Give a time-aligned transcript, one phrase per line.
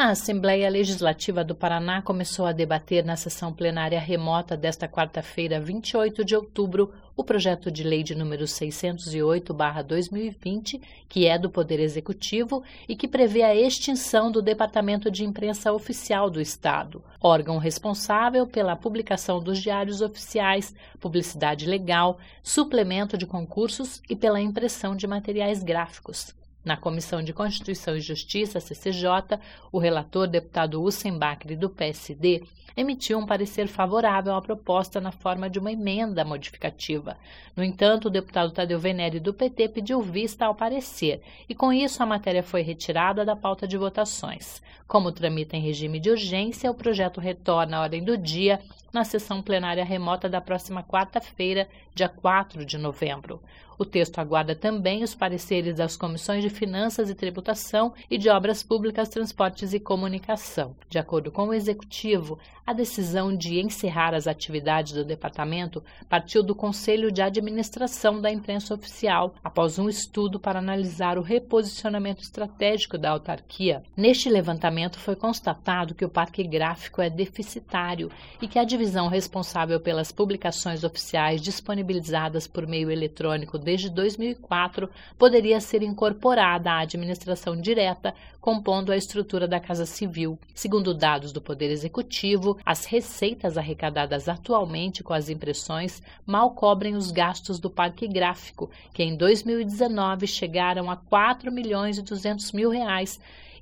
[0.00, 6.24] A Assembleia Legislativa do Paraná começou a debater na sessão plenária remota desta quarta-feira, 28
[6.24, 12.94] de outubro, o projeto de lei de número 608/2020, que é do Poder Executivo e
[12.94, 19.42] que prevê a extinção do Departamento de Imprensa Oficial do Estado, órgão responsável pela publicação
[19.42, 26.38] dos diários oficiais, publicidade legal, suplemento de concursos e pela impressão de materiais gráficos.
[26.68, 29.40] Na Comissão de Constituição e Justiça, CCJ,
[29.72, 32.42] o relator deputado Hussein Bakri, do PSD,
[32.76, 37.16] emitiu um parecer favorável à proposta na forma de uma emenda modificativa.
[37.56, 42.02] No entanto, o deputado Tadeu Venere, do PT, pediu vista ao parecer e, com isso,
[42.02, 44.60] a matéria foi retirada da pauta de votações.
[44.86, 48.60] Como tramita em regime de urgência, o projeto retorna à ordem do dia
[48.92, 53.40] na sessão plenária remota da próxima quarta-feira, dia 4 de novembro.
[53.78, 58.60] O texto aguarda também os pareceres das comissões de Finanças e Tributação e de Obras
[58.60, 60.74] Públicas, Transportes e Comunicação.
[60.88, 66.54] De acordo com o Executivo, a decisão de encerrar as atividades do departamento partiu do
[66.54, 73.12] Conselho de Administração da Imprensa Oficial, após um estudo para analisar o reposicionamento estratégico da
[73.12, 73.82] autarquia.
[73.96, 78.10] Neste levantamento foi constatado que o parque gráfico é deficitário
[78.42, 84.88] e que a divisão responsável pelas publicações oficiais disponibilizadas por meio eletrônico desde 2004
[85.18, 90.38] poderia ser incorporada à administração direta, compondo a estrutura da Casa Civil.
[90.54, 97.10] Segundo dados do Poder Executivo, as receitas arrecadadas atualmente com as impressões mal cobrem os
[97.10, 103.20] gastos do parque gráfico, que em 2019 chegaram a 4 milhões e 200 mil reais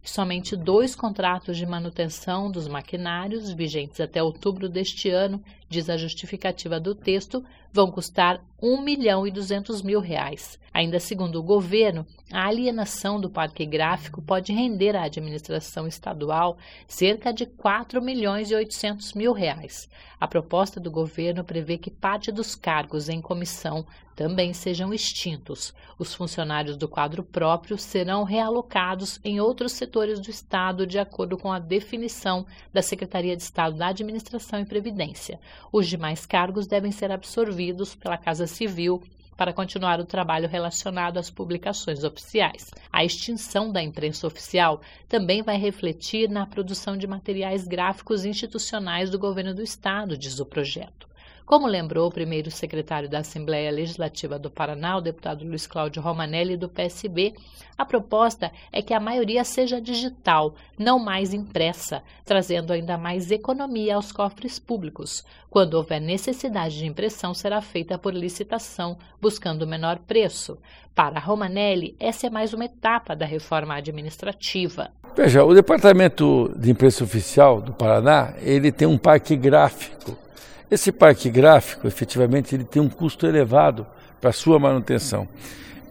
[0.09, 6.79] somente dois contratos de manutenção dos maquinários, vigentes até outubro deste ano, diz a justificativa
[6.79, 10.59] do texto, vão custar 1 milhão e 200 mil reais.
[10.73, 17.33] Ainda segundo o governo, a alienação do parque gráfico pode render à administração estadual cerca
[17.33, 19.89] de 4 milhões e 800 mil reais.
[20.19, 25.75] A proposta do governo prevê que parte dos cargos em comissão também sejam extintos.
[25.99, 31.53] Os funcionários do quadro próprio serão realocados em outros setores do Estado, de acordo com
[31.53, 35.39] a definição da Secretaria de Estado da Administração e Previdência.
[35.73, 39.03] Os demais cargos devem ser absorvidos pela Casa Civil
[39.37, 42.71] para continuar o trabalho relacionado às publicações oficiais.
[42.91, 49.19] A extinção da imprensa oficial também vai refletir na produção de materiais gráficos institucionais do
[49.19, 51.06] governo do Estado, diz o projeto.
[51.47, 56.57] Como lembrou o primeiro secretário da Assembleia Legislativa do Paraná, o deputado Luiz Cláudio Romanelli,
[56.57, 57.35] do PSB,
[57.79, 63.95] a proposta é que a maioria seja digital, não mais impressa, trazendo ainda mais economia
[63.95, 65.25] aos cofres públicos.
[65.49, 70.59] Quando houver necessidade de impressão, será feita por licitação, buscando o menor preço.
[70.97, 74.91] Para Romanelli, essa é mais uma etapa da reforma administrativa.
[75.17, 80.26] Veja, o Departamento de Imprensa Oficial do Paraná, ele tem um parque gráfico
[80.71, 83.87] esse parque gráfico, efetivamente, ele tem um custo elevado
[84.21, 85.29] para sua manutenção.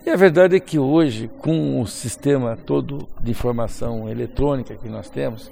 [0.06, 5.09] E a verdade é que hoje, com o sistema todo de informação eletrônica que nós
[5.09, 5.52] temos,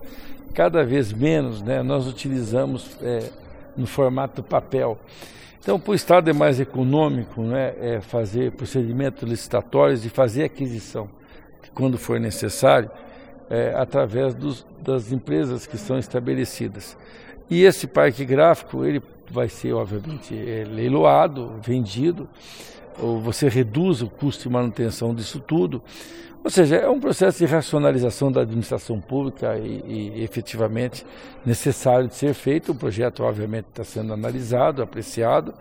[0.54, 3.30] cada vez menos né, nós utilizamos é,
[3.76, 5.00] no formato papel.
[5.60, 11.10] Então, para o Estado é mais econômico né, é fazer procedimentos licitatórios e fazer aquisição,
[11.74, 12.92] quando for necessário,
[13.50, 16.98] é, através dos, das empresas que são estabelecidas.
[17.50, 22.28] E esse parque gráfico, ele vai ser, obviamente, é, leiloado, vendido,
[23.00, 25.82] ou você reduz o custo de manutenção disso tudo.
[26.44, 31.06] Ou seja, é um processo de racionalização da administração pública e, e efetivamente
[31.46, 32.74] necessário de ser feito.
[32.74, 35.54] O projeto, obviamente, está sendo analisado, apreciado,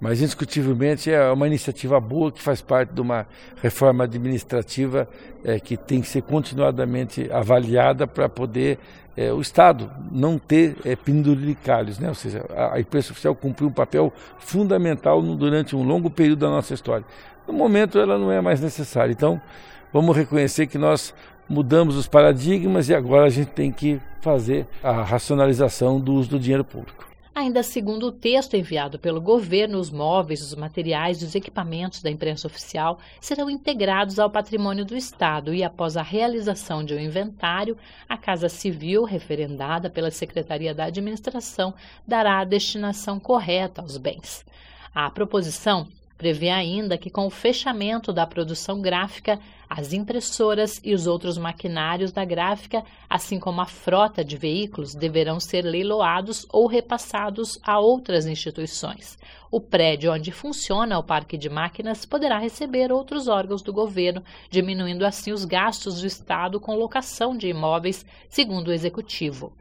[0.00, 3.26] mas indiscutivelmente é uma iniciativa boa que faz parte de uma
[3.62, 5.06] reforma administrativa
[5.44, 8.78] é, que tem que ser continuadamente avaliada para poder
[9.16, 12.08] é, o Estado não ter é, penduricalhos, né?
[12.08, 16.40] ou seja, a, a imprensa oficial cumpriu um papel fundamental no, durante um longo período
[16.40, 17.04] da nossa história.
[17.46, 19.40] No momento ela não é mais necessária, então
[19.92, 21.12] vamos reconhecer que nós
[21.48, 26.38] mudamos os paradigmas e agora a gente tem que fazer a racionalização do uso do
[26.38, 27.09] dinheiro público.
[27.40, 32.10] Ainda segundo o texto enviado pelo governo, os móveis, os materiais e os equipamentos da
[32.10, 37.78] imprensa oficial serão integrados ao patrimônio do Estado e, após a realização de um inventário,
[38.06, 41.72] a Casa Civil, referendada pela Secretaria da Administração,
[42.06, 44.44] dará a destinação correta aos bens.
[44.94, 45.88] A proposição
[46.20, 49.40] Prevê ainda que, com o fechamento da produção gráfica,
[49.70, 55.40] as impressoras e os outros maquinários da gráfica, assim como a frota de veículos, deverão
[55.40, 59.18] ser leiloados ou repassados a outras instituições.
[59.50, 65.06] O prédio onde funciona o parque de máquinas poderá receber outros órgãos do governo, diminuindo
[65.06, 69.54] assim os gastos do Estado com locação de imóveis, segundo o Executivo.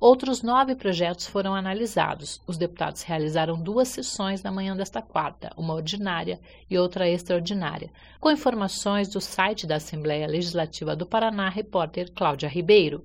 [0.00, 2.40] Outros nove projetos foram analisados.
[2.46, 6.38] Os deputados realizaram duas sessões na manhã desta quarta, uma ordinária
[6.70, 7.90] e outra extraordinária.
[8.20, 13.04] Com informações do site da Assembleia Legislativa do Paraná, repórter Cláudia Ribeiro.